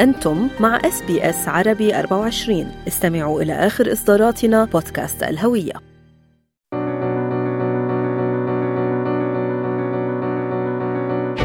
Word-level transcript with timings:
أنتم 0.00 0.48
مع 0.60 0.76
إس 0.76 1.02
بي 1.02 1.28
إس 1.28 1.48
عربي 1.48 1.98
24 1.98 2.66
استمعوا 2.88 3.42
إلى 3.42 3.52
آخر 3.52 3.92
إصداراتنا 3.92 4.64
بودكاست 4.64 5.22
الهوية. 5.22 5.72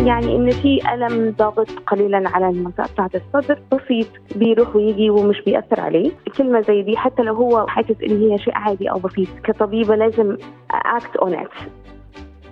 يعني 0.06 0.36
إن 0.36 0.52
في 0.52 0.94
ألم 0.94 1.36
ضاغط 1.38 1.70
قليلا 1.88 2.30
على 2.30 2.50
المنطقة 2.50 2.94
بتاعت 2.94 3.16
الصدر 3.16 3.60
بسيط 3.72 4.08
بيروح 4.36 4.76
ويجي 4.76 5.10
ومش 5.10 5.42
بيأثر 5.42 5.80
عليه. 5.80 6.12
كلمة 6.38 6.62
زي 6.62 6.82
دي 6.82 6.98
حتى 6.98 7.22
لو 7.22 7.34
هو 7.34 7.68
حاسس 7.68 7.96
إن 8.04 8.22
هي 8.22 8.38
شيء 8.38 8.56
عادي 8.56 8.92
أو 8.92 9.00
بسيط 9.00 9.28
كطبيبة 9.44 9.96
لازم 9.96 10.38
act 10.72 11.16
on 11.16 11.34
it 11.34 11.50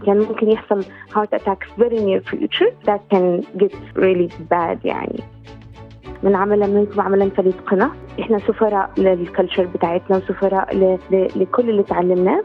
يعني 0.08 0.20
ممكن 0.20 0.52
يحصل 0.52 0.84
heart 0.84 1.40
attacks 1.40 1.82
very 1.82 2.00
near 2.00 2.22
future. 2.32 2.72
That 2.86 3.02
can 3.14 3.42
get 3.58 3.74
really 3.96 4.30
bad 4.52 4.86
يعني. 4.86 5.39
من 6.24 6.36
عمل 6.36 6.74
منكم 6.74 7.02
عملا 7.02 7.30
فليتقنه. 7.30 7.92
إحنا 8.20 8.38
سفراء 8.38 8.90
للكلتشر 8.98 9.66
بتاعتنا 9.66 10.18
وسفراء 10.18 10.98
لكل 11.36 11.70
اللي 11.70 11.84
تعلمناه. 11.84 12.44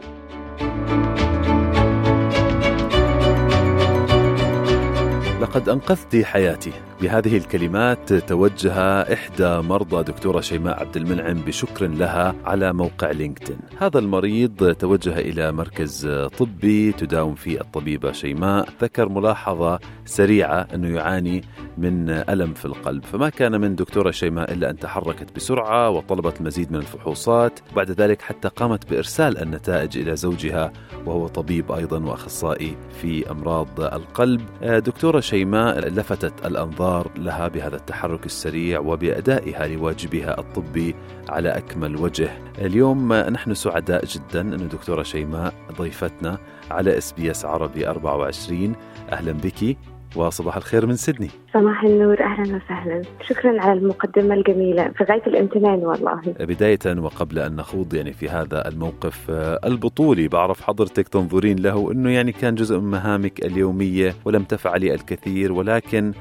لقد 5.41 5.69
أنقذت 5.69 6.15
حياتي. 6.25 6.71
بهذه 7.01 7.37
الكلمات 7.37 8.13
توجه 8.13 8.73
إحدى 9.13 9.57
مرضى 9.61 10.03
دكتورة 10.03 10.41
شيماء 10.41 10.79
عبد 10.79 10.97
المنعم 10.97 11.33
بشكر 11.33 11.87
لها 11.87 12.35
على 12.45 12.73
موقع 12.73 13.11
لينكدين. 13.11 13.57
هذا 13.79 13.99
المريض 13.99 14.73
توجه 14.73 15.19
إلى 15.19 15.51
مركز 15.51 16.07
طبي 16.39 16.91
تداوم 16.91 17.35
فيه 17.35 17.61
الطبيبة 17.61 18.11
شيماء. 18.11 18.69
ذكر 18.81 19.09
ملاحظة 19.09 19.79
سريعة 20.05 20.67
أنه 20.73 20.95
يعاني 20.95 21.43
من 21.77 22.09
ألم 22.09 22.53
في 22.53 22.65
القلب. 22.65 23.03
فما 23.03 23.29
كان 23.29 23.61
من 23.61 23.75
دكتورة 23.75 24.11
شيماء 24.11 24.53
إلا 24.53 24.69
أن 24.69 24.79
تحركت 24.79 25.35
بسرعة 25.35 25.89
وطلبت 25.89 26.39
المزيد 26.39 26.71
من 26.71 26.77
الفحوصات. 26.77 27.59
وبعد 27.71 27.91
ذلك 27.91 28.21
حتى 28.21 28.47
قامت 28.47 28.89
بإرسال 28.89 29.37
النتائج 29.37 29.97
إلى 29.97 30.15
زوجها 30.15 30.71
وهو 31.05 31.27
طبيب 31.27 31.71
أيضا 31.71 31.99
وأخصائي 31.99 32.77
في 33.01 33.31
أمراض 33.31 33.79
القلب. 33.79 34.41
دكتورة 34.61 35.19
شيماء 35.19 35.79
لفتت 35.79 36.45
الأنظار 36.45 36.85
لها 37.17 37.47
بهذا 37.47 37.75
التحرك 37.75 38.25
السريع 38.25 38.79
وبأدائها 38.79 39.67
لواجبها 39.67 40.39
الطبي 40.39 40.95
على 41.29 41.49
أكمل 41.49 41.95
وجه. 41.95 42.29
اليوم 42.61 43.13
نحن 43.13 43.53
سعداء 43.53 44.05
جدا 44.05 44.41
أن 44.41 44.67
دكتورة 44.67 45.03
شيماء 45.03 45.53
ضيفتنا 45.77 46.37
على 46.71 46.97
إس 46.97 47.11
بي 47.11 47.31
إس 47.31 47.45
عربي 47.45 47.87
24 47.87 48.75
أهلا 49.11 49.31
بك 49.31 49.77
وصباح 50.15 50.55
الخير 50.57 50.85
من 50.85 50.95
سيدني. 50.95 51.29
صباح 51.53 51.83
النور 51.83 52.23
أهلا 52.23 52.55
وسهلا. 52.55 53.01
شكرا 53.27 53.61
على 53.61 53.79
المقدمة 53.79 54.33
الجميلة 54.35 54.91
في 54.97 55.03
غاية 55.03 55.21
الامتنان 55.27 55.79
والله. 55.79 56.21
بداية 56.39 56.79
وقبل 56.97 57.39
أن 57.39 57.55
نخوض 57.55 57.93
يعني 57.93 58.13
في 58.13 58.29
هذا 58.29 58.67
الموقف 58.67 59.27
آه، 59.29 59.59
البطولي 59.65 60.27
بعرف 60.27 60.61
حضرتك 60.61 61.07
تنظرين 61.07 61.59
له 61.59 61.91
أنه 61.91 62.09
يعني 62.09 62.31
كان 62.31 62.55
جزء 62.55 62.79
من 62.79 62.91
مهامك 62.91 63.45
اليومية 63.45 64.13
ولم 64.25 64.43
تفعلي 64.43 64.93
الكثير 64.93 65.51
ولكن 65.51 66.13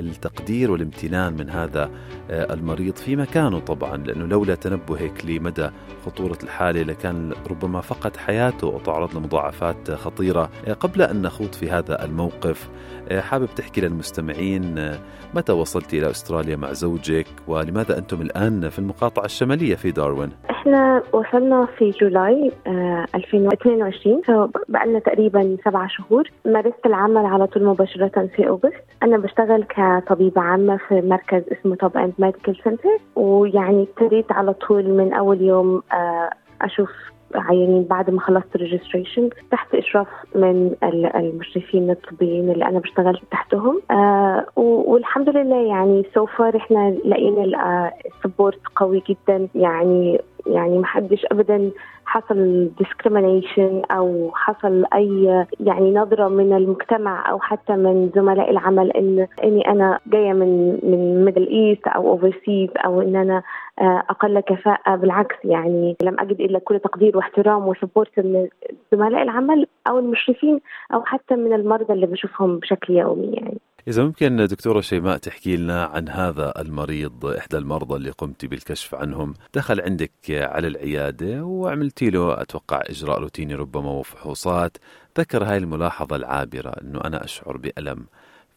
التقدير 0.00 0.70
والامتنان 0.70 1.32
من 1.32 1.50
هذا 1.50 1.90
آه، 2.30 2.54
المريض 2.54 2.96
في 2.96 3.16
مكانه 3.16 3.58
طبعا 3.58 3.96
لأنه 3.96 4.26
لولا 4.26 4.54
تنبهك 4.54 5.24
لمدى 5.24 5.68
خطورة 6.06 6.38
الحالة 6.42 6.82
لكان 6.82 7.32
ربما 7.50 7.80
فقد 7.80 8.16
حياته 8.16 8.66
وتعرض 8.66 9.16
لمضاعفات 9.16 9.90
خطيرة. 9.90 10.50
آه، 10.68 10.72
قبل 10.72 11.02
أن 11.02 11.22
نخوض 11.22 11.52
في 11.52 11.70
هذا 11.70 12.04
الموقف 12.04 12.68
آه، 13.08 13.20
حابب 13.20 13.48
تحكي 13.56 13.80
للمستمعين 13.80 14.90
متى 15.34 15.52
وصلت 15.52 15.94
إلى 15.94 16.10
أستراليا 16.10 16.56
مع 16.56 16.72
زوجك؟ 16.72 17.26
ولماذا 17.46 17.98
أنتم 17.98 18.20
الآن 18.20 18.68
في 18.68 18.78
المقاطعة 18.78 19.24
الشمالية 19.24 19.74
في 19.74 19.90
داروين؟ 19.90 20.30
إحنا 20.50 21.02
وصلنا 21.12 21.66
في 21.78 21.90
July 21.90 22.52
آه 22.66 23.06
2022 23.14 24.22
فبقى 24.22 24.86
لنا 24.86 24.98
تقريبا 24.98 25.56
سبعة 25.64 25.88
شهور. 25.88 26.30
مارست 26.46 26.86
العمل 26.86 27.26
على 27.26 27.46
طول 27.46 27.64
مباشرة 27.64 28.28
في 28.36 28.48
August. 28.48 28.84
أنا 29.02 29.18
بشتغل 29.18 29.64
كطبيبة 29.98 30.40
عامة 30.40 30.76
في 30.88 31.00
مركز 31.00 31.42
اسمه 31.52 31.76
Top 31.76 31.96
End 31.96 32.12
Medical 32.18 32.56
Centre 32.64 32.88
ويعني 33.16 33.82
ابتديت 33.82 34.32
على 34.32 34.52
طول 34.52 34.84
من 34.90 35.12
أول 35.12 35.42
يوم 35.42 35.82
آه 35.92 36.30
أشوف 36.62 36.90
عيانين 37.34 37.82
بعد 37.84 38.10
ما 38.10 38.20
خلصت 38.20 38.56
registration 38.56 39.30
تحت 39.50 39.74
إشراف 39.74 40.06
من 40.34 40.74
ال- 40.82 41.16
المشرفين 41.16 41.90
الطبيين 41.90 42.50
اللي 42.50 42.64
أنا 42.64 42.78
بشتغل 42.78 43.20
تحتهم. 43.30 43.80
آه 43.90 44.46
والحمد 44.56 45.28
لله 45.28 45.66
يعني 45.68 46.06
so 46.14 46.26
far 46.26 46.56
إحنا 46.56 46.90
لقينا 47.04 47.92
ال 48.06 48.13
support 48.13 48.60
قوي 48.76 49.02
جدا 49.08 49.48
يعني 49.54 50.20
يعني 50.46 50.78
ما 50.78 50.86
حدش 50.86 51.26
ابدا 51.32 51.70
حصل 52.10 52.70
discrimination 52.82 53.72
أو 53.90 54.30
حصل 54.34 54.84
أي 54.94 55.44
يعني 55.60 55.94
نظرة 55.94 56.28
من 56.28 56.52
المجتمع 56.52 57.30
أو 57.30 57.38
حتى 57.40 57.72
من 57.72 58.10
زملاء 58.14 58.50
العمل 58.50 58.90
إن 58.90 59.26
إني 59.44 59.68
أنا 59.68 59.98
جاية 60.06 60.32
من 60.32 60.78
من 60.82 61.24
Middle 61.24 61.46
East 61.48 61.86
أو 61.86 62.08
overseas 62.08 62.68
أو 62.84 63.02
إن 63.02 63.16
أنا 63.16 63.42
آه، 63.80 64.02
أقل 64.10 64.40
كفاءة. 64.40 64.96
بالعكس 64.96 65.36
يعني 65.44 65.96
لم 66.02 66.20
أجد 66.20 66.40
إلا 66.40 66.58
كل 66.58 66.80
تقدير 66.80 67.16
واحترام 67.16 67.68
وسبورت 67.68 68.18
من 68.18 68.48
زملاء 68.92 69.22
العمل 69.22 69.66
أو 69.88 69.98
المشرفين 69.98 70.60
أو 70.94 71.02
حتى 71.04 71.36
من 71.36 71.52
المرضى 71.52 71.92
اللي 71.92 72.06
بشوفهم 72.06 72.58
بشكل 72.58 72.96
يومي 72.96 73.32
يعني. 73.32 73.58
إذا 73.90 74.04
ممكن 74.04 74.36
دكتورة 74.36 74.80
شيماء 74.80 75.16
تحكي 75.16 75.56
لنا 75.56 75.84
عن 75.84 76.08
هذا 76.08 76.52
المريض 76.60 77.26
إحدى 77.26 77.58
المرضى 77.58 77.96
اللي 77.96 78.10
قمت 78.10 78.44
بالكشف 78.44 78.94
عنهم. 78.94 79.34
دخل 79.54 79.80
عندك 79.80 80.10
على 80.30 80.68
العيادة 80.68 81.44
وعملتي 81.44 82.10
له 82.10 82.42
أتوقع 82.42 82.80
إجراء 82.90 83.20
روتيني 83.20 83.54
ربما 83.54 83.90
وفحوصات. 83.90 84.76
ذكر 85.18 85.44
هاي 85.44 85.56
الملاحظة 85.56 86.16
العابرة 86.16 86.70
أنه 86.82 87.00
أنا 87.04 87.24
أشعر 87.24 87.56
بألم 87.56 88.06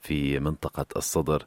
في 0.02 0.40
منطقة 0.40 0.86
الصدر. 0.96 1.44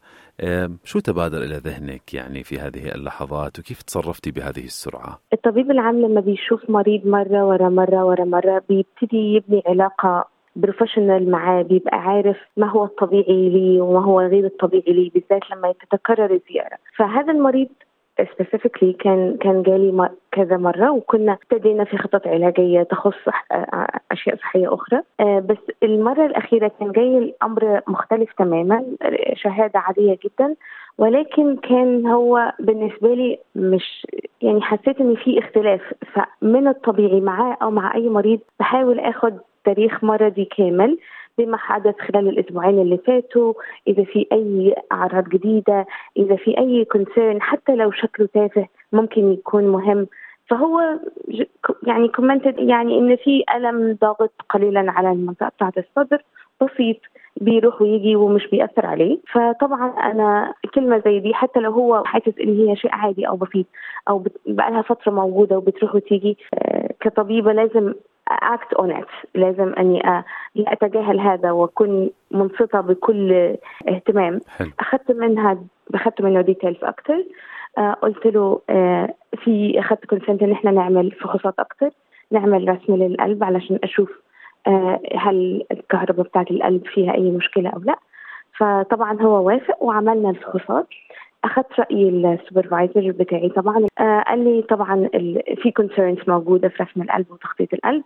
شو 0.84 0.98
تبادر 0.98 1.42
إلى 1.42 1.56
ذهنك 1.56 2.14
يعني 2.14 2.44
في 2.44 2.58
هذه 2.58 2.94
اللحظات؟ 2.94 3.58
وكيف 3.58 3.82
تصرفتي 3.82 4.30
بهذه 4.30 4.64
السرعة؟ 4.64 5.20
الطبيب 5.32 5.70
العام 5.70 6.00
لما 6.00 6.20
بيشوف 6.20 6.70
مريض 6.70 7.06
مرة 7.06 7.44
ورا 7.46 7.68
مرة 7.68 8.04
ورا 8.04 8.24
مرة 8.24 8.62
بيبتدي 8.68 9.34
يبني 9.34 9.62
علاقة 9.66 10.35
professional 10.56 11.30
معاه 11.30 11.62
بيبقى 11.62 11.98
عارف 11.98 12.36
ما 12.56 12.66
هو 12.70 12.84
الطبيعي 12.84 13.48
ليه 13.48 13.80
وما 13.82 14.04
هو 14.04 14.20
غير 14.20 14.44
الطبيعي 14.44 14.92
ليه 14.92 15.10
بالذات 15.10 15.50
لما 15.50 15.72
تتكرر 15.72 16.30
الزيارة. 16.34 16.76
فهذا 16.96 17.32
المريض 17.32 17.68
specifically 18.34 18.92
كان 18.92 19.36
كان 19.40 19.62
جالي 19.62 20.08
كذا 20.32 20.56
مرة 20.56 20.90
وكنا 20.90 21.32
ابتدينا 21.32 21.84
في 21.84 21.96
خطط 21.98 22.26
علاجية 22.26 22.82
تخص 22.82 23.14
أح- 23.30 23.52
آه، 23.52 23.86
أشياء 24.12 24.36
صحية 24.36 24.74
أخرى. 24.74 25.00
آه، 25.20 25.38
بس 25.38 25.56
المرة 25.82 26.26
الأخيرة 26.26 26.70
كان 26.80 26.92
جاي 26.92 27.18
الأمر 27.18 27.80
مختلف 27.88 28.32
تماما 28.38 28.84
آه، 29.02 29.34
شهادة 29.34 29.78
عادية 29.78 30.18
جدا 30.24 30.54
ولكن 30.98 31.56
كان 31.56 32.06
هو 32.06 32.52
بالنسبة 32.60 33.14
لي 33.14 33.38
مش 33.56 34.06
يعني 34.42 34.62
حسيت 34.62 35.00
إن 35.00 35.14
في 35.14 35.38
اختلاف 35.38 35.80
فمن 36.12 36.68
الطبيعي 36.68 37.20
معاه 37.20 37.56
أو 37.62 37.70
مع 37.70 37.94
أي 37.94 38.08
مريض 38.08 38.40
بحاول 38.60 39.00
آخد 39.00 39.38
تاريخ 39.66 40.04
مرضي 40.04 40.44
كامل 40.44 40.98
بما 41.38 41.56
حدث 41.56 41.94
خلال 41.98 42.28
الأسبوعين 42.28 42.78
اللي 42.78 42.96
فاتوا 42.98 43.52
إذا 43.88 44.04
في 44.04 44.26
أي 44.32 44.74
أعراض 44.92 45.28
جديدة 45.28 45.86
إذا 46.16 46.36
في 46.36 46.58
أي 46.58 46.84
concern 46.84 47.42
حتى 47.42 47.74
لو 47.76 47.90
شكله 47.90 48.28
تافه 48.34 48.66
ممكن 48.92 49.32
يكون 49.32 49.64
مهم. 49.68 50.06
فهو 50.48 50.98
يعني 51.86 52.08
commented 52.08 52.58
يعني 52.58 52.98
إن 52.98 53.16
في 53.16 53.44
ألم 53.56 53.98
ضاغط 54.00 54.32
قليلا 54.48 54.90
على 54.92 55.10
المنطقة 55.12 55.48
بتاعة 55.48 55.72
الصدر 55.78 56.22
بسيط 56.62 56.96
بيروح 57.40 57.82
ويجي 57.82 58.16
ومش 58.16 58.46
بيأثر 58.46 58.86
عليه. 58.86 59.18
فطبعا 59.32 59.90
أنا 59.90 60.54
كلمة 60.74 61.02
زي 61.04 61.20
دي 61.20 61.34
حتى 61.34 61.60
لو 61.60 61.70
هو 61.70 62.04
حاسس 62.04 62.38
إن 62.40 62.58
هي 62.68 62.76
شيء 62.76 62.90
عادي 62.94 63.28
أو 63.28 63.36
بسيط 63.36 63.66
بت- 64.10 64.40
بقالها 64.46 64.82
فترة 64.82 65.12
موجودة 65.12 65.58
وبتروح 65.58 65.94
وتيجي 65.94 66.38
آه، 66.54 66.90
كطبيبة 67.00 67.52
لازم 67.52 67.94
act 68.28 68.74
on 68.74 68.92
it 68.92 69.06
لازم 69.34 69.72
أني 69.78 70.00
لا 70.54 70.72
أتجاهل 70.72 71.20
هذا 71.20 71.50
وأكون 71.50 72.10
منصتة 72.30 72.80
بكل 72.80 73.56
اهتمام. 73.88 74.40
حلو. 74.48 74.70
أخذت 74.80 75.10
منها 75.12 75.58
أخذت 75.94 76.22
منه 76.22 76.40
details 76.40 76.84
أكثر 76.84 77.24
آه 77.78 77.92
قلت 77.92 78.26
له 78.26 78.60
آه 78.70 79.14
في 79.44 79.80
أخذت 79.80 80.06
consent 80.06 80.42
إن 80.42 80.52
إحنا 80.52 80.70
نعمل 80.70 81.12
فحوصات 81.12 81.54
أكثر 81.58 81.90
نعمل 82.30 82.68
رسم 82.68 82.94
للقلب 82.96 83.44
علشان 83.44 83.78
أشوف 83.84 84.10
آه 84.66 85.00
هل 85.16 85.64
الكهرباء 85.72 86.26
بتاعت 86.26 86.50
القلب 86.50 86.86
فيها 86.86 87.14
أي 87.14 87.30
مشكلة 87.30 87.70
أو 87.70 87.78
لأ. 87.78 87.98
فطبعا 88.58 89.22
هو 89.22 89.46
وافق 89.46 89.82
وعملنا 89.82 90.30
الفحوصات. 90.30 90.86
أخذت 91.46 91.80
رأي 91.80 92.08
ال 92.08 92.18
supervisor 92.18 93.10
بتاعي 93.10 93.48
طبعا. 93.48 93.86
آه 93.98 94.20
قال 94.20 94.44
لي 94.44 94.62
طبعا 94.62 95.08
في 95.62 95.70
concerns 95.76 96.18
موجودة 96.28 96.68
في 96.68 96.82
رسم 96.82 97.02
القلب 97.02 97.26
وتخطيط 97.30 97.74
القلب. 97.74 98.02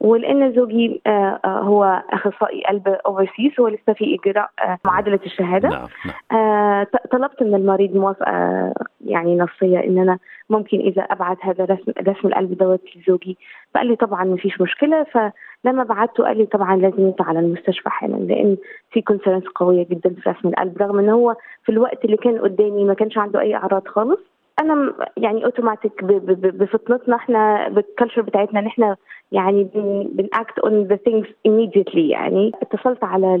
ولأن 0.00 0.52
زوجي 0.52 1.00
آه، 1.06 1.40
آه، 1.44 1.60
هو 1.60 2.02
أخصائي 2.10 2.62
قلب 2.68 2.88
overseas 2.88 3.52
هو 3.60 3.68
لسه 3.68 3.92
في 3.92 4.18
إجراء 4.20 4.50
آه، 4.64 4.78
معادلة 4.84 5.20
الشهادة. 5.26 5.68
نعم 5.68 5.88
نعم. 6.06 6.84
طلبت 7.12 7.42
من 7.42 7.54
المريض 7.54 7.96
موافقة 7.96 8.32
يعني 9.06 9.36
نصية 9.36 9.78
إن 9.78 9.98
أنا 9.98 10.18
ممكن 10.52 10.80
إذا 10.80 11.02
ابعت 11.02 11.38
هذا 11.42 11.64
رسم 11.64 11.92
رسم 12.08 12.28
القلب 12.28 12.58
دوت 12.58 12.80
لزوجي. 12.96 13.38
فقال 13.74 13.86
لي 13.86 13.96
طبعا 13.96 14.24
ما 14.24 14.36
فيش 14.36 14.60
مشكلة 14.60 15.06
فلما 15.12 15.84
بعته 15.84 16.24
قال 16.24 16.38
لي 16.38 16.46
طبعا 16.46 16.76
لازم 16.76 17.08
يطلع 17.08 17.26
على 17.26 17.38
المستشفى 17.38 17.90
حالا 17.90 18.16
لأن 18.16 18.56
في 18.90 19.02
concerns 19.02 19.44
قوية 19.44 19.86
جدا 19.90 20.10
في 20.10 20.30
رسم 20.30 20.48
القلب. 20.48 20.82
رغم 20.82 20.98
إن 20.98 21.08
هو 21.08 21.36
في 21.64 21.72
الوقت 21.72 22.04
اللي 22.04 22.16
كان 22.16 22.38
قدامي 22.38 22.84
ما 22.84 22.94
كانش 22.94 23.18
عنده 23.18 23.40
أي 23.40 23.54
أعراض 23.54 23.88
خالص 23.88 24.20
أنا 24.60 24.92
يعني 25.16 25.44
اوتوماتيك 25.44 26.04
بفطنتنا 26.04 27.16
إحنا 27.16 27.68
بال 27.68 27.80
culture 27.80 28.22
بتاعتنا 28.22 28.60
إن 28.60 28.66
إحنا 28.66 28.96
يعني 29.32 29.68
بن 30.12 30.30
act 30.30 30.58
on 30.58 30.82
the 30.82 30.96
things 30.96 31.28
immediately 31.48 32.10
يعني. 32.10 32.52
اتصلت 32.62 33.04
على 33.04 33.34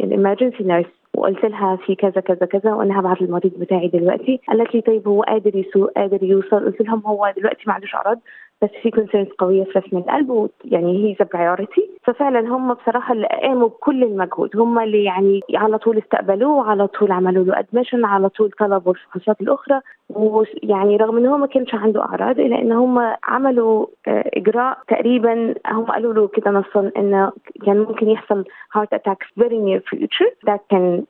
ال 0.00 0.06
emergency 0.06 0.64
nurse 0.64 1.03
وقلت 1.14 1.44
لها 1.44 1.76
في 1.76 1.94
كذا 1.94 2.20
كذا 2.20 2.46
كذا 2.46 2.74
وأنا 2.74 3.00
هبعت 3.00 3.22
المريض 3.22 3.52
بتاعي 3.58 3.88
دلوقتي. 3.88 4.40
قالت 4.48 4.74
لي 4.74 4.80
طيب 4.80 5.08
هو 5.08 5.22
قادر 5.22 5.56
يسوق 5.56 5.90
قادر 5.96 6.22
يوصل. 6.22 6.64
قلت 6.64 6.80
لهم 6.80 7.02
هو 7.06 7.32
دلوقتي 7.36 7.62
ما 7.66 7.72
عندوش 7.72 7.94
أعراض. 7.94 8.20
بس 8.64 8.70
في 8.82 8.90
concerns 8.90 9.28
قوية 9.38 9.64
في 9.64 9.78
رسم 9.78 9.96
القلب 9.96 10.50
يعني 10.64 11.04
هي 11.04 11.12
the 11.12 11.28
priority 11.32 11.90
ففعلا 12.02 12.40
هم 12.40 12.74
بصراحة 12.74 13.14
اللي 13.14 13.26
قاموا 13.26 13.68
بكل 13.68 14.02
المجهود. 14.02 14.56
هم 14.56 14.78
اللي 14.78 15.04
يعني 15.04 15.40
على 15.54 15.78
طول 15.78 15.98
استقبلوه 15.98 16.70
على 16.70 16.86
طول 16.86 17.12
عملوا 17.12 17.44
له 17.44 17.58
admission 17.58 18.04
على 18.04 18.28
طول 18.28 18.50
طلبوا 18.50 18.92
الفحوصات 18.92 19.40
الأخرى. 19.40 19.80
ويعني 20.10 20.96
رغم 20.96 21.16
إن 21.16 21.26
هو 21.26 21.36
ما 21.36 21.46
كانش 21.46 21.74
عنده 21.74 22.02
أعراض 22.02 22.40
إلا 22.40 22.58
إن 22.58 22.72
هم 22.72 23.14
عملوا 23.24 23.86
آه، 24.08 24.30
إجراء 24.34 24.78
تقريبا 24.88 25.54
هم 25.66 25.84
قالوا 25.84 26.14
له 26.14 26.28
كده 26.28 26.50
نصا 26.50 26.90
إنه 26.96 27.32
كان 27.66 27.78
ممكن 27.78 28.10
يحصل 28.10 28.44
heart 28.72 28.92
attack 28.92 29.24
very 29.40 29.58
near 29.66 29.80
future. 29.90 30.30
That 30.46 30.60
can 30.72 31.06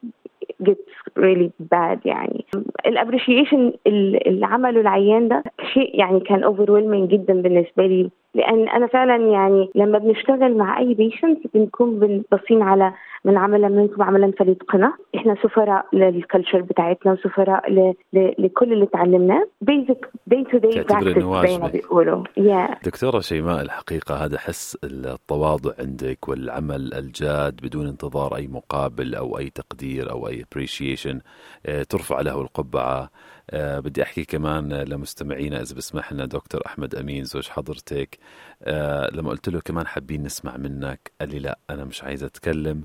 gets 0.63 0.91
really 1.19 1.51
bad 1.75 1.99
يعني. 2.05 2.45
ال 2.87 2.93
appreciation 2.93 3.73
اللي 3.87 4.47
عمله 4.47 4.81
العيان 4.81 5.29
ده 5.29 5.43
شيء 5.75 5.99
يعني 6.01 6.21
كان 6.21 6.45
overwhelming 6.45 7.13
جدا 7.13 7.43
بالنسبة 7.43 7.87
لي. 7.87 8.11
لأن 8.35 8.69
أنا 8.69 8.87
فعلا 8.87 9.17
يعني 9.17 9.71
لما 9.75 9.99
بنشتغل 9.99 10.57
مع 10.57 10.79
أي 10.79 10.95
patient 10.95 11.39
بنكون 11.55 12.23
باصين 12.31 12.63
على 12.63 12.93
من 13.25 13.37
عملا 13.37 13.69
منكم 13.69 14.03
عملا 14.03 14.33
فليتقنه. 14.39 14.93
إحنا 15.17 15.35
سفراء 15.35 15.87
لل 15.93 16.08
culture 16.08 16.61
بتاعتنا 16.61 17.13
وسفراء 17.13 17.73
ل... 17.73 17.95
ل... 18.13 18.35
لكل 18.39 18.73
اللي 18.73 18.87
تعلمناه. 18.87 19.47
basic 19.61 20.11
day 20.27 20.45
to 20.45 20.59
practice 20.59 21.51
زي 21.51 21.59
ما 21.59 21.69
بيقولوا. 21.73 22.25
Yeah. 22.25 22.85
دكتورة 22.85 23.21
شيماء 23.21 23.63
الحقيقة 23.63 24.25
هذا 24.25 24.39
حس 24.39 24.79
التواضع 24.85 25.73
عندك 25.79 26.29
والعمل 26.29 26.95
الجاد 26.95 27.57
بدون 27.63 27.87
انتظار 27.87 28.37
أي 28.37 28.47
مقابل 28.47 29.15
أو 29.15 29.39
أي 29.39 29.51
تقدير 29.51 30.11
أو 30.11 30.29
أي 30.29 30.45
appreciation 30.53 31.21
آه، 31.67 31.83
ترفع 31.83 32.21
له 32.21 32.41
القبعة 32.41 33.11
أه 33.51 33.81
بدي 33.81 34.03
أحكي 34.03 34.25
كمان 34.25 34.73
لمستمعينا 34.73 35.63
إذا 35.63 35.75
بسمح 35.75 36.13
لنا 36.13 36.27
دكتور 36.27 36.63
أحمد 36.67 36.95
أمين 36.95 37.25
زوج 37.25 37.49
حضرتك. 37.49 38.19
أه 38.63 39.11
لما 39.13 39.31
قلت 39.31 39.49
له 39.49 39.61
كمان 39.61 39.87
حابين 39.87 40.23
نسمع 40.23 40.57
منك 40.57 41.13
قال 41.21 41.29
لي 41.31 41.39
لا 41.39 41.59
أنا 41.71 41.85
مش 41.85 42.05
عايز 42.05 42.25
أتكلم. 42.25 42.85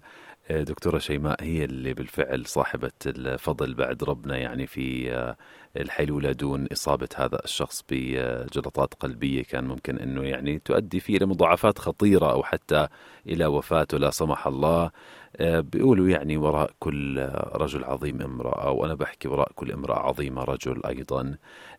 أه 0.52 0.64
دكتورة 0.64 0.98
شيماء 1.00 1.44
هي 1.44 1.64
اللي 1.66 1.94
بالفعل 1.94 2.46
صاحبة 2.46 2.92
الفضل 3.06 3.74
بعد 3.74 4.04
ربنا 4.04 4.38
يعني 4.38 4.68
في 4.68 5.12
أه 5.14 5.38
الحيلولة 5.78 6.32
دون 6.32 6.68
إصابة 6.72 7.10
هذا 7.16 7.40
الشخص 7.46 7.84
بجلطات 7.90 8.94
قلبية 8.94 9.44
كان 9.44 9.64
ممكن 9.68 9.98
أنه 9.98 10.24
يعني 10.24 10.60
تؤدي 10.60 11.00
فيه 11.00 11.18
لمضاعفات 11.20 11.80
خطيرة 11.80 12.32
أو 12.32 12.44
حتى 12.44 12.88
إلى 13.28 13.46
وفاته 13.46 13.98
لا 13.98 14.10
سمح 14.12 14.48
الله. 14.48 14.84
آه، 14.84 14.92
بيقولوا 15.40 16.10
يعني 16.10 16.38
وراء 16.38 16.72
كل 16.80 17.30
رجل 17.56 17.84
عظيم 17.84 18.22
امرأة 18.22 18.72
وأنا 18.72 18.94
بحكي 18.94 19.28
وراء 19.28 19.52
كل 19.56 19.72
امرأة 19.72 20.00
عظيمة 20.00 20.44
رجل 20.44 20.82
أيضا. 20.86 21.36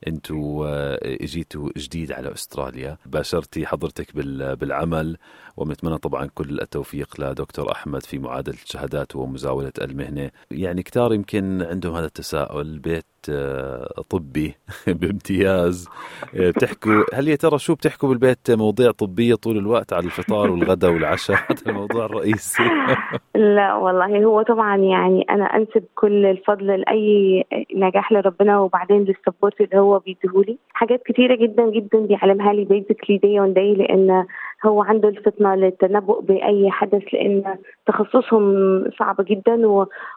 أنتوا 0.07 0.67
آه، 0.69 0.99
اجيتوا 1.03 1.69
جديد 1.77 2.13
على 2.13 2.33
أستراليا 2.33 2.97
باشرتي 3.07 3.67
حضرتك 3.67 4.17
بالعمل 4.57 5.17
ونتمنى 5.57 5.99
طبعا 5.99 6.27
كل 6.35 6.61
التوفيق 6.61 7.21
لدكتور 7.21 7.73
أحمد 7.73 8.03
في 8.03 8.19
معادلة 8.19 8.57
الشهادات 8.65 9.17
ومزاولة 9.17 9.73
المهنة. 9.81 10.31
يعني 10.51 10.83
كتار 10.83 11.15
يمكن 11.15 11.63
عندهم 11.63 11.95
هذا 11.95 12.07
التساؤل 12.07 12.79
بيت 12.79 13.05
آه، 13.31 14.03
طبي 14.11 14.55
بامتياز. 14.87 15.89
بتحكوا 16.35 17.05
هل 17.15 17.29
يا 17.29 17.37
ترى 17.37 17.59
شو 17.59 17.75
بتحكوا 17.75 18.09
بالبيت؟ 18.09 18.51
مواضيع 18.51 18.91
طبية 18.91 19.35
طول 19.35 19.59
الوقت 19.59 19.93
على 19.93 20.07
الفطار 20.07 20.51
والغداء 20.51 20.91
والعشاء؟ 20.91 21.37
هذا 21.53 21.63
الموضوع 21.67 22.05
الرئيسي 22.05 22.63
لا 23.41 23.75
والله 23.75 24.25
هو 24.25 24.43
طبعا 24.43 24.77
يعني 24.77 25.23
أنا 25.31 25.45
أنسب 25.45 25.85
كل 25.95 26.27
الفضل 26.27 26.67
لأي 26.67 27.45
نجاح 27.75 28.13
لربنا 28.13 28.61
وبعدين 28.61 29.05
لل 29.05 29.17
support 29.17 29.61
اللي 29.61 29.79
هو 29.79 29.99
بيديهولي. 29.99 30.59
حاجات 30.73 31.03
كتيرة 31.03 31.35
جدا 31.35 31.71
جدا 31.71 31.99
بيعلمها 31.99 32.53
لي 32.53 32.65
basically 32.65 33.19
day 33.19 33.41
on 33.41 33.53
day 33.53 33.75
لأن 33.75 34.27
هو 34.67 34.83
عنده 34.83 35.09
الفطنة 35.09 35.55
للتنبؤ 35.55 36.21
بأي 36.21 36.71
حدث 36.71 37.03
لأن 37.15 37.57
تخصصهم 37.87 38.85
صعب 38.99 39.17
جدا 39.21 39.67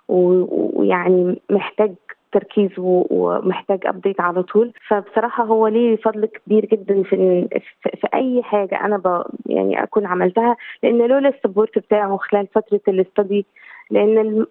ويعني 0.07 1.41
محتاج 1.49 1.93
تركيز 2.33 2.69
ومحتاج 2.77 3.79
update 3.85 4.21
على 4.21 4.43
طول. 4.43 4.73
فبصراحة 4.87 5.43
هو 5.43 5.67
ليه 5.67 5.95
فضل 5.95 6.25
كبير 6.25 6.65
جدا 6.65 7.03
في 7.03 7.47
في 7.83 8.07
أي 8.13 8.43
حاجة 8.43 8.85
أنا 8.85 9.23
يعني 9.45 9.83
أكون 9.83 10.05
عملتها 10.05 10.57
لأن 10.83 10.97
لولا 10.97 11.29
ال 11.29 11.35
support 11.35 11.79
بتاعه 11.79 12.17
خلال 12.17 12.47
فترة 12.47 12.81
ال 12.87 12.97
study 12.97 13.45
لأن 13.91 14.45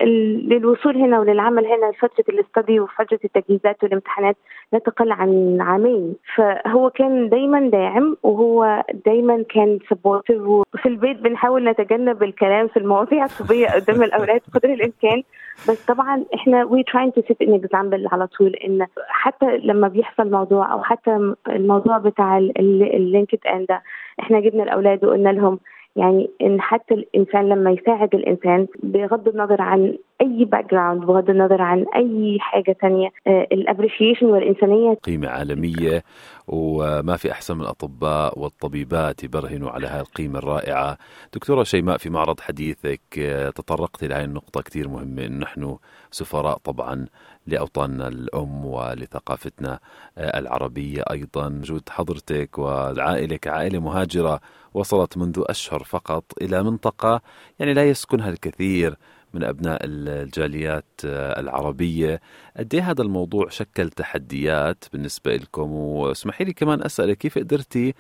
للوصول 0.49 0.97
هنا 0.97 1.21
وللعمل 1.21 1.67
هنا 1.67 1.93
فترة 1.99 2.25
ال 2.29 2.38
study 2.38 2.81
وفترة 2.81 3.19
التجهيزات 3.25 3.83
والامتحانات 3.85 4.37
لا 4.73 4.79
تقل 4.79 5.13
عن 5.13 5.59
عامين. 5.61 6.15
فهو 6.37 6.91
كان 6.91 7.29
دايما 7.29 7.61
داعم 7.71 8.17
وهو 8.23 8.85
دايما 9.07 9.43
كان 9.49 9.79
supportive 9.91 10.43
وفي 10.43 10.87
البيت 10.87 11.19
بنحاول 11.21 11.69
نتجنب 11.69 12.23
الكلام 12.23 12.69
في 12.69 12.77
المواضيع 12.77 13.25
الطبية 13.25 13.67
قدام 13.67 14.03
الأولاد 14.03 14.41
قدر 14.55 14.73
الإمكان. 14.73 15.23
بس 15.69 15.85
طبعا 15.87 16.25
إحنا 16.35 16.65
we 16.65 16.83
trying 16.83 17.13
to 17.13 17.23
set 17.29 17.43
an 17.43 17.55
example 17.55 18.09
على 18.13 18.27
طول 18.27 18.55
إن 18.55 18.87
حتى 19.09 19.57
لما 19.59 19.89
بيحصل 19.89 20.31
موضوع 20.31 20.73
أو 20.73 20.83
حتى 20.83 21.35
الموضوع 21.49 21.99
بتاع 21.99 22.39
ال 22.39 23.39
LinkedIn 23.53 23.67
ده 23.69 23.83
إحنا 24.21 24.41
جبنا 24.41 24.63
الأولاد 24.63 25.05
وقلنا 25.05 25.29
لهم 25.31 25.59
يعني 25.97 26.31
إن 26.43 26.61
حتى 26.61 26.95
الإنسان 26.95 27.49
لما 27.49 27.71
يساعد 27.71 28.15
الإنسان 28.15 28.67
بغض 28.83 29.29
النظر 29.29 29.63
عن 29.63 29.97
أي 30.23 30.45
background 30.45 31.05
بغض 31.05 31.31
النظر 31.31 31.63
عن 31.63 31.85
أي 31.97 32.39
حاجة 32.41 32.77
ثانية 32.81 33.09
آه، 33.27 33.47
ال 33.53 33.58
appreciation 33.58 34.27
والإنسانية 34.27 34.95
قيمة 34.95 35.29
عالمية 35.29 36.03
وما 36.47 37.17
في 37.17 37.33
أحسن 37.33 37.55
من 37.55 37.61
الأطباء 37.61 38.39
والطبيبات 38.39 39.25
يبرهنوا 39.25 39.71
على 39.71 39.87
هذه 39.87 40.01
القيمة 40.01 40.39
الرائعة. 40.39 40.99
دكتورة 41.35 41.63
شيماء 41.63 41.97
في 41.97 42.11
معرض 42.11 42.41
حديثك 42.41 43.01
آه، 43.19 43.51
تطرقت 43.51 44.03
إلى 44.03 44.15
هذه 44.15 44.25
النقطة 44.25 44.63
كثير 44.63 44.89
مهمة 44.89 45.27
انه 45.27 45.39
نحن 45.39 45.77
سفراء 46.11 46.59
طبعا 46.59 47.07
لأوطاننا 47.47 48.09
الأم 48.09 48.65
ولثقافتنا 48.67 49.79
آه، 50.19 50.39
العربية 50.39 51.03
أيضا. 51.11 51.47
وجود 51.47 51.89
حضرتك 51.89 52.59
والعائلة 52.59 53.37
كعائلة 53.37 53.79
مهاجرة 53.79 54.41
وصلت 54.75 55.19
منذ 55.19 55.43
أشهر 55.47 55.83
فقط 55.83 56.25
إلى 56.43 56.63
منطقة 56.63 57.21
يعني 57.59 57.75
لا 57.75 57.85
يسكنها 57.85 58.31
الكثير 58.31 58.97
من 59.35 59.45
أبناء 59.45 59.79
الجاليات 59.85 60.85
آه، 61.05 61.41
العربية. 61.41 62.21
قد 62.57 62.75
إيه 62.75 62.91
هذا 62.91 63.03
الموضوع 63.03 63.49
شكل 63.49 63.89
تحديات 63.89 64.85
بالنسبة 64.93 65.37
لكم؟ 65.37 65.73
واسمحي 65.73 66.45
لي 66.45 66.53
كمان 66.53 66.83
أسألك 66.83 67.17
كيف 67.19 67.39
قدرتي 67.39 67.95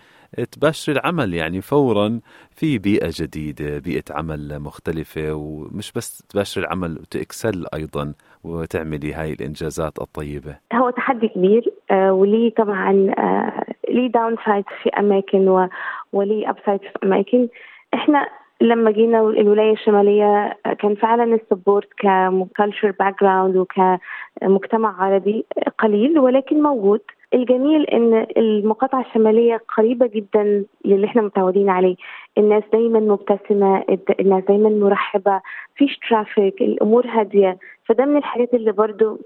تباشري 0.53 0.95
العمل 0.95 1.35
يعني 1.35 1.61
فورا 1.61 2.21
في 2.51 2.79
بيئة 2.79 3.11
جديدة 3.21 3.79
بيئة 3.79 4.05
عمل 4.11 4.59
مختلفة 4.59 5.33
ومش 5.33 5.93
بس 5.93 6.19
تباشري 6.29 6.65
العمل 6.65 6.99
وتكسل 6.99 7.67
أيضا 7.75 8.15
وتعملي 8.45 9.12
هاي 9.15 9.33
الإنجازات 9.33 9.99
الطيبة؟ 10.01 10.57
هو 10.75 10.91
تحدي 10.91 11.29
كبير 11.29 11.75
آه 11.91 12.12
وليه 12.12 12.55
طبعا 12.55 13.15
آه 13.19 13.65
ليه 13.89 14.09
downside 14.11 14.64
في 14.83 14.89
أماكن 14.89 15.69
وليه 16.12 16.51
upside 16.50 16.81
في 16.81 16.93
أماكن. 17.03 17.49
إحنا 17.95 18.27
لما 18.62 18.90
جينا 18.90 19.21
الولاية 19.21 19.73
الشمالية 19.73 20.59
كان 20.78 20.95
فعلا 20.95 21.35
ال 21.35 21.41
support 21.41 21.88
ك 21.97 22.08
culture 22.08 22.91
background 22.91 23.57
وكمجتمع 23.57 25.02
عربي 25.04 25.45
قليل 25.78 26.19
ولكن 26.19 26.62
موجود. 26.62 27.00
الجميل 27.35 27.83
إن 27.85 28.26
المقاطعة 28.37 29.00
الشمالية 29.00 29.61
قريبة 29.76 30.07
جدا 30.07 30.64
للي 30.85 31.07
إحنا 31.07 31.23
متعودين 31.23 31.69
عليه. 31.71 31.97
الناس 32.38 32.62
دايما 32.73 33.00
مبتسمة 33.00 33.85
الناس 34.21 34.45
دايما 34.45 34.69
مرحبة 34.69 35.40
فيش 35.75 35.99
traffic 36.09 36.62
الأمور 36.62 37.07
هادية. 37.07 37.59
فده 37.85 38.04
من 38.04 38.16
الحاجات 38.16 38.54
اللي 38.54 38.73
برضو 38.73 39.19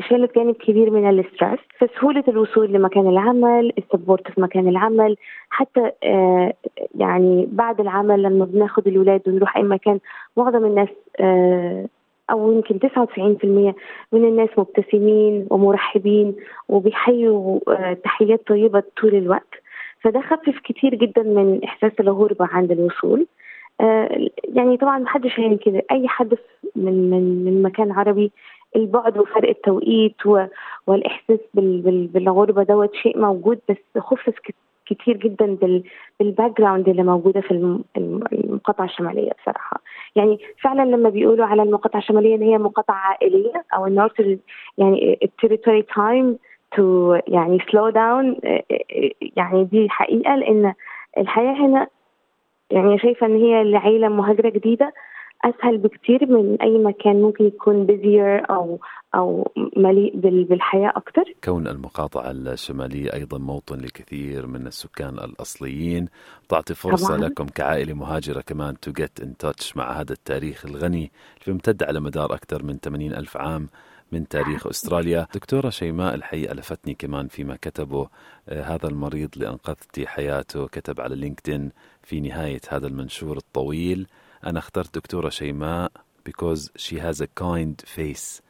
شالت 0.00 0.34
جانب 0.34 0.54
كبير 0.54 0.90
من 0.90 1.10
ال 1.10 1.17
stress 1.17 1.58
فسهولة 1.78 2.24
الوصول 2.28 2.72
لمكان 2.72 3.08
العمل 3.08 3.72
ال 3.78 3.85
support 3.85 4.30
في 4.30 4.40
مكان 4.40 4.68
العمل 4.68 5.16
حتى 5.50 5.90
آه 6.04 6.52
يعني 6.94 7.48
بعد 7.52 7.80
العمل 7.80 8.22
لما 8.22 8.44
بناخد 8.44 8.88
الولاد 8.88 9.20
ونروح 9.26 9.56
أي 9.56 9.62
مكان 9.62 9.98
معظم 10.36 10.64
الناس 10.64 10.88
آه 11.20 11.86
أو 12.30 12.52
يمكن 12.52 12.78
99% 12.78 13.44
من 14.12 14.24
الناس 14.24 14.48
مبتسمين 14.58 15.46
ومرحبين 15.50 16.34
وبيحيوا 16.68 17.60
آه 17.68 17.92
تحيات 17.92 18.46
طيبة 18.46 18.82
طول 19.00 19.14
الوقت. 19.14 19.54
فده 20.00 20.20
خفف 20.20 20.58
كتير 20.64 20.94
جدا 20.94 21.22
من 21.22 21.60
إحساس 21.64 21.92
الغربة 22.00 22.46
عند 22.52 22.70
الوصول. 22.72 23.26
يعني 24.48 24.76
طبعا 24.80 24.98
ما 24.98 25.08
حدش 25.08 25.40
هينكر 25.40 25.82
أي 25.90 26.08
حد 26.08 26.34
من 26.76 27.10
من 27.10 27.44
من 27.44 27.62
مكان 27.62 27.92
عربي 27.92 28.32
البعد 28.76 29.18
وفرق 29.18 29.48
التوقيت. 29.48 30.16
والإحساس 30.86 31.38
بال... 31.54 31.80
بال... 31.80 32.06
بالغربة 32.06 32.62
دوت 32.62 32.94
شيء 32.94 33.18
موجود 33.18 33.58
بس 33.68 34.02
خفف 34.02 34.34
كتير 34.86 35.16
جدا 35.16 35.46
بال... 35.54 35.82
بال 36.20 36.60
background 36.60 36.88
اللي 36.88 37.02
موجودة 37.02 37.40
في 37.40 37.78
المقاطعه 37.96 38.84
الشمالية 38.84 39.30
بصراحة 39.42 39.80
يعني 40.16 40.38
فعلا 40.62 40.82
لما 40.82 41.08
بيقولوا 41.08 41.46
على 41.46 41.62
المقاطعه 41.62 41.98
الشمالية 41.98 42.34
إن 42.34 42.42
هي 42.42 42.58
مقاطعه 42.58 42.94
عائلية 42.94 43.64
أو 43.76 43.86
ال 43.86 43.92
north 43.92 44.20
يعني 44.78 45.18
ال 45.22 45.28
territory 45.28 45.82
time 45.82 46.38
to 46.76 47.14
يعني 47.28 47.58
slow 47.72 47.88
down 47.88 48.36
يعني 49.36 49.64
دي 49.64 49.88
حقيقة 49.90 50.36
لأن 50.36 50.74
الحياة 51.18 51.54
هنا 51.66 51.86
يعني 52.70 52.98
شايفة 52.98 53.26
إن 53.26 53.36
هي 53.36 53.64
لعيله 53.64 54.08
مهاجرة 54.08 54.48
جديدة 54.48 54.92
أسهل 55.44 55.78
بكتير 55.78 56.26
من 56.26 56.62
أي 56.62 56.78
مكان 56.78 57.22
ممكن 57.22 57.44
يكون 57.44 57.86
busier 57.86 58.50
أو 58.50 58.78
أو 59.14 59.52
مليء 59.76 60.16
بالحياة 60.16 60.92
أكثر 60.96 61.24
كون 61.44 61.68
المقاطعة 61.68 62.30
الشمالية 62.30 63.12
أيضا 63.12 63.38
موطن 63.38 63.80
لكثير 63.80 64.46
من 64.46 64.66
السكان 64.66 65.14
الأصليين 65.18 66.08
تعطي 66.48 66.74
فرصة 66.74 67.16
طبعا. 67.16 67.28
لكم 67.28 67.46
كعائلة 67.46 67.94
مهاجرة 67.94 68.40
كمان 68.40 68.80
to 68.80 68.92
get 68.92 69.20
in 69.20 69.36
touch 69.36 69.76
مع 69.76 70.00
هذا 70.00 70.12
التاريخ 70.12 70.66
الغني 70.66 71.10
اللي 71.34 71.46
بيمتد 71.46 71.82
على 71.82 72.00
مدار 72.00 72.34
أكثر 72.34 72.62
من 72.62 72.76
80 72.76 73.12
ألف 73.12 73.36
عام 73.36 73.68
من 74.12 74.28
تاريخ 74.28 74.66
أستراليا. 74.66 75.26
دكتورة 75.34 75.70
شيماء 75.70 76.14
الحقيقة 76.14 76.54
لفتني 76.54 76.94
كمان 76.94 77.28
فيما 77.28 77.56
كتبه 77.62 78.08
آه 78.48 78.62
هذا 78.62 78.88
المريض 78.88 79.30
اللي 79.36 79.48
انقذتي 79.48 80.06
حياته 80.06 80.66
كتب 80.66 81.00
على 81.00 81.16
لينكدين 81.16 81.70
في 82.02 82.20
نهاية 82.20 82.60
هذا 82.68 82.86
المنشور 82.86 83.36
الطويل. 83.36 84.06
أنا 84.46 84.58
اخترت 84.58 84.94
دكتورة 84.94 85.28
شيماء 85.28 85.92
because 86.28 86.70
she 86.78 86.96
has 86.96 87.20
a 87.20 87.26
kind 87.40 87.88
face. 87.96 88.42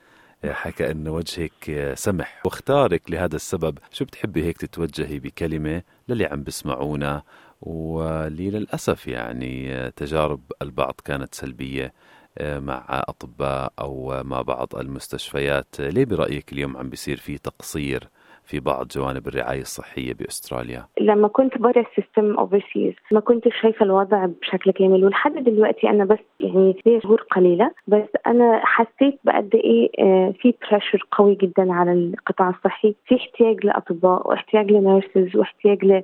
حكى 0.44 0.90
أن 0.90 1.08
وجهك 1.08 1.92
سمح. 1.94 2.42
واختارك 2.44 3.10
لهذا 3.10 3.36
السبب. 3.36 3.78
شو 3.90 4.04
بتحبي 4.04 4.44
هيك 4.44 4.56
تتوجهي 4.56 5.18
بكلمة 5.18 5.82
للي 6.08 6.24
عم 6.24 6.42
بسمعونا؟ 6.42 7.22
واللي 7.60 8.50
للأسف 8.50 9.06
يعني 9.06 9.90
تجارب 9.90 10.40
البعض 10.62 10.94
كانت 11.04 11.34
سلبية 11.34 11.92
مع 12.40 12.84
أطباء 12.88 13.72
أو 13.78 14.22
مع 14.24 14.42
بعض 14.42 14.76
المستشفيات. 14.76 15.80
ليه 15.80 16.04
برأيك 16.04 16.52
اليوم 16.52 16.76
عم 16.76 16.90
بيصير 16.90 17.16
في 17.16 17.38
تقصير؟ 17.38 18.08
في 18.46 18.60
بعض 18.60 18.86
جوانب 18.86 19.28
الرعاية 19.28 19.60
الصحية 19.60 20.14
بأستراليا؟ 20.14 20.86
لما 21.00 21.28
كنت 21.28 21.58
برا 21.58 21.80
ال 21.80 21.88
system 21.88 22.38
overseas 22.38 22.94
ما 23.12 23.20
كنت 23.20 23.48
شايفة 23.48 23.84
الوضع 23.84 24.26
بشكل 24.26 24.70
كامل 24.70 25.04
ولحد 25.04 25.34
دلوقتي 25.34 25.90
أنا 25.90 26.04
بس 26.04 26.18
يعني 26.40 26.76
لي 26.86 27.00
شهور 27.00 27.20
قليلة 27.30 27.70
بس 27.88 28.08
أنا 28.26 28.60
حسيت 28.64 29.18
بقد 29.24 29.50
إيه 29.54 29.90
في 30.32 30.54
pressure 30.70 31.06
قوي 31.12 31.34
جدا 31.34 31.72
على 31.72 31.92
القطاع 31.92 32.48
الصحي. 32.50 32.94
في 33.06 33.16
احتياج 33.16 33.66
لأطباء 33.66 34.28
واحتياج 34.28 34.70
ل 34.70 34.80
nurses 34.80 35.36
واحتياج 35.36 35.84
ل 35.84 36.02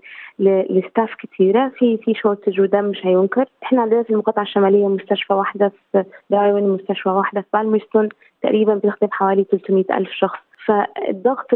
ل 0.71 0.78
staff 0.78 1.14
كثيرة 1.14 1.73
في 1.78 1.97
في 1.97 2.14
shortage 2.14 2.61
وده 2.61 2.80
مش 2.80 3.06
هينكر. 3.06 3.44
إحنا 3.62 3.82
عندنا 3.82 4.02
في 4.02 4.11
المقاطعة 4.11 4.42
الشمالية 4.42 4.88
مستشفى 4.88 5.32
واحدة 5.35 5.73
في 5.92 6.04
داروين 6.30 6.68
مستشفى 6.68 7.09
واحدة 7.09 7.40
في 7.40 7.47
بالمرستون 7.54 8.09
تقريبا 8.42 8.75
بتخدم 8.75 9.09
حوالي 9.11 9.44
300 9.44 9.85
ألف 9.90 10.11
شخص. 10.12 10.38
فالضغط 10.66 11.47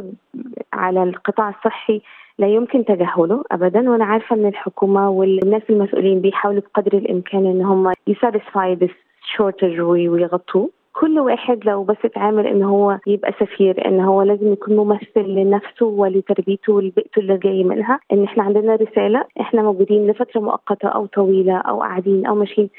على 0.74 1.02
القطاع 1.02 1.48
الصحي 1.48 2.02
لا 2.38 2.46
يمكن 2.46 2.84
تجاهله 2.84 3.44
ابدا. 3.52 3.90
وأنا 3.90 4.04
عارفة 4.04 4.36
ان 4.36 4.46
الحكومة 4.46 5.10
والناس 5.10 5.62
المسؤولين 5.70 6.20
بيحاولوا 6.20 6.62
بقدر 6.62 6.98
الإمكان 6.98 7.46
إن 7.46 7.62
هم 7.62 7.92
يساتسفاي 8.06 8.74
ذس 8.74 8.90
شورتج 9.36 9.80
ويغطوه. 9.80 10.70
كل 10.92 11.18
واحد 11.18 11.64
لو 11.64 11.84
بس 11.84 11.96
اتعامل 12.04 12.46
إن 12.46 12.62
هو 12.62 12.98
يبقى 13.06 13.32
سفير 13.40 13.88
إن 13.88 14.00
هو 14.00 14.22
لازم 14.22 14.52
يكون 14.52 14.76
ممثل 14.76 15.28
لنفسه 15.28 15.86
ولتربيته 15.86 16.72
ولبيئته 16.72 17.18
اللي 17.18 17.38
جاي 17.38 17.64
منها. 17.64 18.00
إن 18.12 18.24
إحنا 18.24 18.42
عندنا 18.42 18.74
رسالة 18.74 19.24
إحنا 19.40 19.62
موجودين 19.62 20.06
لفترة 20.06 20.40
مؤقتة 20.40 20.88
أو 20.88 21.06
طويلة 21.06 21.56
أو 21.56 21.80
قاعدين 21.80 22.26
أو 22.26 22.34
ماشيين. 22.34 22.70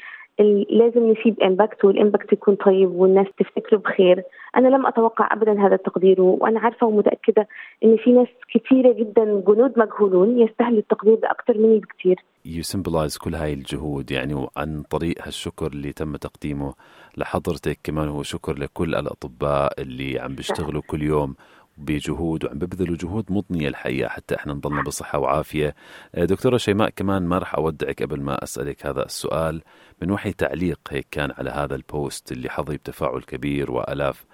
لازم 0.70 1.10
نسيب 1.10 1.40
impact 1.42 1.84
وال 1.84 1.96
impact 1.96 2.32
يكون 2.32 2.54
طيب 2.54 2.90
والناس 2.90 3.26
تفتكره 3.38 3.76
بخير. 3.76 4.22
أنا 4.56 4.68
لم 4.68 4.86
أتوقع 4.86 5.28
ابدا 5.32 5.66
هذا 5.66 5.74
التقدير 5.74 6.20
وأنا 6.20 6.60
عارفة 6.60 6.86
ومتأكدة 6.86 7.48
إن 7.84 7.96
في 7.96 8.12
ناس 8.12 8.28
كثيره 8.54 8.92
جدا 8.92 9.24
جنود 9.24 9.78
مجهولون 9.78 10.38
يستاهلوا 10.38 10.78
التقدير 10.78 11.14
بأكثر 11.14 11.58
مني 11.58 11.78
بكثير 11.78 12.16
you 12.44 12.62
symbolise 12.62 13.18
كل 13.18 13.34
هاي 13.34 13.52
الجهود 13.52 14.10
يعني 14.10 14.34
وعن 14.34 14.82
طريق 14.90 15.14
هالشكر 15.22 15.66
اللي 15.66 15.92
تم 15.92 16.16
تقديمه 16.16 16.74
لحضرتك 17.16 17.78
كمان 17.84 18.08
هو 18.08 18.22
شكر 18.22 18.58
لكل 18.58 18.94
الأطباء 18.94 19.72
اللي 19.82 20.18
عم 20.18 20.34
بيشتغلوا 20.34 20.82
كل 20.86 21.02
يوم 21.02 21.34
بجهود 21.78 22.44
وعم 22.44 22.58
ببذلوا 22.58 22.96
جهود 22.96 23.24
مضنية 23.32 23.68
الحقيقة 23.68 24.08
حتى 24.08 24.34
إحنا 24.34 24.52
نضلنا 24.52 24.82
بصحة 24.82 25.18
وعافية. 25.18 25.74
دكتورة 26.14 26.56
شيماء 26.56 26.90
كمان 26.90 27.22
ما 27.22 27.38
رح 27.38 27.54
أودعك 27.54 28.02
قبل 28.02 28.20
ما 28.20 28.42
أسألك 28.42 28.86
هذا 28.86 29.04
السؤال. 29.04 29.62
من 30.02 30.10
وحي 30.10 30.32
تعليق 30.32 30.80
هيك 30.90 31.06
كان 31.10 31.32
على 31.38 31.50
هذا 31.50 31.74
ال 31.74 31.86
post 31.86 32.32
اللي 32.32 32.50
حظي 32.50 32.76
بتفاعل 32.76 33.20
كبير 33.20 33.70
وآلاف 33.70 34.24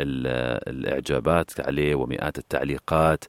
الإعجابات 0.00 1.60
عليه 1.60 1.94
ومئات 1.94 2.38
التعليقات 2.38 3.24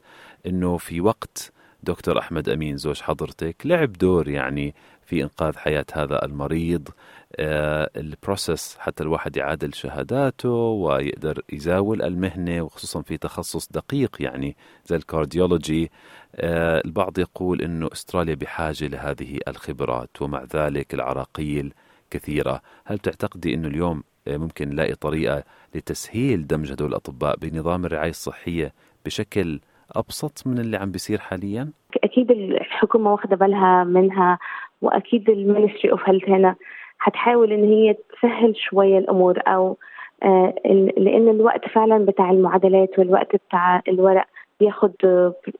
إنه 0.46 0.76
في 0.76 1.00
وقت 1.00 1.52
دكتور 1.82 2.18
أحمد 2.18 2.48
أمين 2.48 2.76
زوج 2.76 3.00
حضرتك 3.00 3.56
لعب 3.64 3.92
دور 3.92 4.28
يعني 4.28 4.74
في 5.06 5.22
إنقاذ 5.22 5.56
حياة 5.56 5.84
هذا 5.92 6.24
المريض. 6.24 6.88
آه 7.36 7.90
ال 7.96 8.06
process 8.06 8.76
حتى 8.78 9.02
الواحد 9.02 9.36
يعادل 9.36 9.74
شهاداته 9.74 10.50
ويقدر 10.50 11.42
يزاول 11.52 12.02
المهنة 12.02 12.62
وخصوصا 12.62 13.02
في 13.02 13.16
تخصص 13.16 13.68
دقيق 13.68 14.16
يعني 14.20 14.56
زي 14.86 14.96
ال 14.96 15.04
cardiology. 15.04 15.90
آه 16.34 16.82
البعض 16.84 17.18
يقول 17.18 17.62
أنه 17.62 17.88
أستراليا 17.92 18.34
بحاجة 18.34 18.86
لهذه 18.86 19.38
الخبرات 19.48 20.22
ومع 20.22 20.44
ذلك 20.54 20.94
العراقيل 20.94 21.74
كثيرة. 22.10 22.60
هل 22.84 22.98
تعتقدي 22.98 23.54
أنه 23.54 23.68
اليوم 23.68 24.02
ممكن 24.28 24.68
نلاقي 24.68 24.94
طريقة 24.94 25.42
لتسهيل 25.74 26.46
دمج 26.46 26.72
هدول 26.72 26.88
الأطباء 26.88 27.36
بنظام 27.36 27.84
الرعاية 27.84 28.10
الصحية 28.10 28.72
بشكل 29.06 29.60
أبسط 29.96 30.46
من 30.46 30.58
اللي 30.58 30.76
عم 30.76 30.90
بيصير 30.90 31.18
حاليا؟ 31.18 31.70
أكيد 32.04 32.30
الحكومة 32.30 33.12
واخدة 33.12 33.36
بالها 33.36 33.84
منها 33.84 34.38
وأكيد 34.82 35.30
ال 35.30 35.37
Ministry 35.37 35.92
of 35.92 36.00
Health 36.08 36.28
هنا 36.28 36.56
هتحاول 37.00 37.52
إن 37.52 37.64
هي 37.64 37.94
تسهل 37.94 38.56
شوية 38.56 38.98
الأمور 38.98 39.38
أو 39.46 39.78
آه 40.22 40.54
لأن 40.96 41.28
الوقت 41.28 41.68
فعلا 41.68 42.04
بتاع 42.04 42.30
المعادلات 42.30 42.98
والوقت 42.98 43.36
بتاع 43.36 43.82
الورق 43.88 44.26
بياخد 44.60 44.92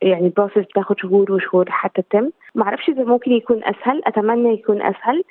يعني 0.02 0.26
البروسيس 0.26 0.64
بتاخد 0.64 1.00
شهور 1.00 1.32
وشهور 1.32 1.70
حتى 1.70 2.02
تتم. 2.02 2.30
ما 2.54 2.62
أعرفش 2.64 2.88
إذا 2.88 3.04
ممكن 3.04 3.32
يكون 3.32 3.60
أسهل 3.64 4.02
أتمنى 4.06 4.54
يكون 4.54 4.82
أسهل. 4.82 5.18
آه 5.18 5.24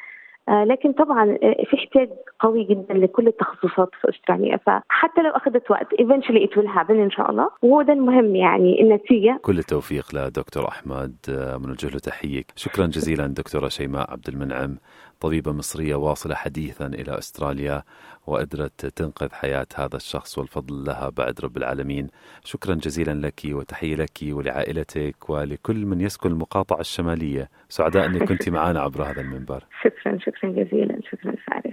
لكن 0.50 0.92
طبعا 0.94 1.38
في 1.42 1.76
احتياج 1.76 2.10
قوي 2.40 2.64
جدا 2.64 2.94
لكل 2.94 3.28
التخصصات 3.28 3.90
في 4.02 4.10
أستراليا. 4.10 4.58
فحتى 4.58 5.22
لو 5.22 5.30
أخذت 5.30 5.72
وقت 5.72 5.88
eventually 5.94 6.48
it 6.48 6.58
will 6.58 6.78
happen 6.78 6.92
إن 6.92 7.12
شاء 7.12 7.32
الله. 7.32 7.50
وهو 7.62 7.82
ده 7.82 7.94
المهم 7.94 8.36
يعني 8.36 8.82
النتيجة. 8.82 9.40
كل 9.42 9.60
التوفيق 9.60 10.06
لدكتور 10.16 10.68
أحمد 10.68 11.16
بنوجه 11.60 11.90
له 11.90 12.00
تحية. 12.00 12.44
شكرا 12.56 12.86
جزيلا 12.86 13.28
دكتورة 13.28 13.68
شيماء 13.68 14.12
عبد 14.12 14.28
المنعم. 14.28 14.78
طبيبة 15.24 15.52
مصرية 15.52 15.96
واصلة 15.96 16.36
حديثا 16.36 16.86
إلى 16.86 17.18
أستراليا 17.18 17.84
وقدرت 18.28 18.86
تنقذ 18.86 19.32
حياة 19.32 19.68
هذا 19.76 19.96
الشخص 19.96 20.38
والفضل 20.38 20.84
لها 20.86 21.10
بعد 21.10 21.42
رب 21.44 21.58
العالمين. 21.58 22.08
شكرا 22.44 22.76
جزيلا 22.76 23.28
لك 23.28 23.42
وتحية 23.46 23.96
لك 23.96 24.20
ولعائلتك 24.24 25.30
ولكل 25.30 25.86
من 25.86 26.02
يسكن 26.02 26.32
المقاطعه 26.32 26.80
الشمالية. 26.80 27.50
سعداء 27.70 28.06
أنك 28.06 28.24
كنت 28.24 28.50
معنا 28.50 28.80
عبر 28.80 29.04
هذا 29.04 29.22
المنبر. 29.22 29.64
شكرا 29.84 30.18
شكرا 30.18 30.50
جزيلا. 30.52 31.00
شكرا 31.12 31.36
فارس 31.48 31.73